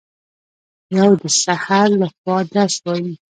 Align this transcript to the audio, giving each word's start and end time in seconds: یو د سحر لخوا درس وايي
یو 0.97 1.09
د 1.21 1.23
سحر 1.43 1.87
لخوا 2.01 2.37
درس 2.53 2.75
وايي 2.85 3.13